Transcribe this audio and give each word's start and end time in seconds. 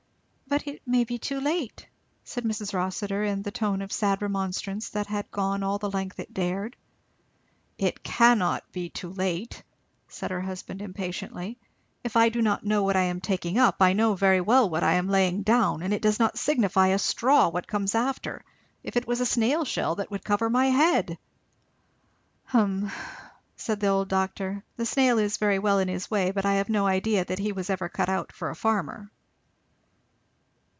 "But 0.47 0.67
it 0.67 0.81
may 0.85 1.05
be 1.05 1.17
too 1.17 1.39
late," 1.39 1.87
said 2.25 2.43
Mrs 2.43 2.73
Rossitur, 2.73 3.23
in 3.23 3.41
the 3.41 3.51
tone 3.51 3.81
of 3.81 3.89
sad 3.93 4.21
remonstrance 4.21 4.89
that 4.89 5.07
had 5.07 5.31
gone 5.31 5.63
all 5.63 5.77
the 5.77 5.89
length 5.89 6.19
it 6.19 6.33
dared. 6.33 6.75
"It 7.77 8.03
can 8.03 8.39
not 8.39 8.69
be 8.73 8.89
too 8.89 9.13
late!" 9.13 9.63
said 10.09 10.29
her 10.29 10.41
husband 10.41 10.81
impatiently. 10.81 11.57
"If 12.03 12.17
I 12.17 12.27
do 12.27 12.41
not 12.41 12.65
know 12.65 12.83
what 12.83 12.97
I 12.97 13.03
am 13.03 13.21
taking 13.21 13.57
up, 13.57 13.77
I 13.79 13.93
know 13.93 14.13
very 14.13 14.41
well 14.41 14.69
what 14.69 14.83
I 14.83 14.95
am 14.95 15.07
laying 15.07 15.41
down; 15.43 15.81
and 15.83 15.93
it 15.93 16.01
does 16.01 16.19
not 16.19 16.37
signify 16.37 16.87
a 16.87 16.99
straw 16.99 17.47
what 17.47 17.65
comes 17.65 17.95
after 17.95 18.43
if 18.83 18.97
it 18.97 19.07
was 19.07 19.21
a 19.21 19.25
snail 19.25 19.63
shell, 19.63 19.95
that 19.95 20.11
would 20.11 20.25
cover 20.25 20.49
my 20.49 20.65
head!" 20.65 21.17
"Hum" 22.47 22.91
said 23.55 23.79
the 23.79 23.87
old 23.87 24.09
doctor, 24.09 24.65
"the 24.75 24.85
snail 24.85 25.17
is 25.17 25.37
very 25.37 25.59
well 25.59 25.79
in 25.79 25.87
his 25.87 26.11
way, 26.11 26.31
but 26.31 26.45
I 26.45 26.55
have 26.55 26.67
no 26.67 26.87
idea 26.87 27.23
that 27.23 27.39
he 27.39 27.53
was 27.53 27.69
ever 27.69 27.87
cut 27.87 28.09
out 28.09 28.33
for 28.33 28.49
a 28.49 28.55
farmer." 28.55 29.09